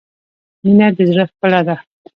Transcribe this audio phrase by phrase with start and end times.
[0.63, 1.75] •مینه د زړۀ ښکلا ده.